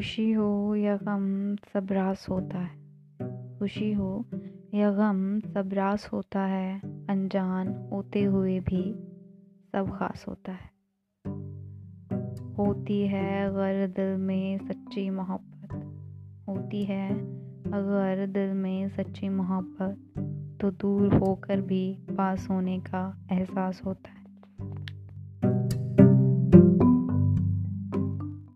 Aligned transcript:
खुशी 0.00 0.32
हो 0.32 0.74
या 0.74 0.96
गम 0.96 1.56
सब 1.56 1.92
रास 1.92 2.28
होता 2.30 2.58
है। 2.58 2.78
खुशी 3.58 3.92
हो 3.92 4.24
या 4.74 4.90
गम 4.90 5.40
सब 5.40 5.70
रास 5.72 6.08
होता 6.12 6.40
है, 6.40 6.80
अनजान 7.10 7.88
होते 7.92 8.22
हुए 8.22 8.60
भी 8.60 8.94
सब 9.72 9.98
खास 9.98 10.24
होता 10.28 10.52
है। 10.52 10.70
होती 12.58 13.06
है 13.06 13.46
अगर 13.46 13.86
दिल 13.88 14.16
में 14.16 14.58
सच्ची 14.58 15.10
मोहब्बत, 15.10 15.74
होती 16.48 16.84
है 16.84 17.10
अगर 17.70 18.26
दिल 18.26 18.52
में 18.52 18.88
सच्ची 18.88 19.28
मोहब्बत 19.28 19.98
तो 20.60 20.70
दूर 20.70 21.14
होकर 21.14 21.60
भी 21.60 21.98
पास 22.10 22.50
होने 22.50 22.80
का 22.80 23.26
एहसास 23.32 23.82
होता 23.84 24.10
है। 24.10 24.29